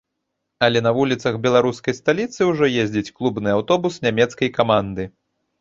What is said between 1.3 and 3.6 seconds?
беларускай сталіцы ўжо ездзіць клубны